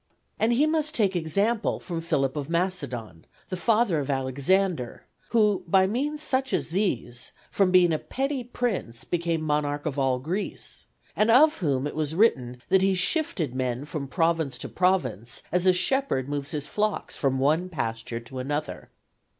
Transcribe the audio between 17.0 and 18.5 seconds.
from one pasture to